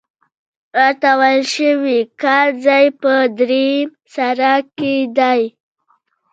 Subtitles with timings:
[0.77, 5.41] راته ویل شوي کار ځای په درېیم سړک کې دی.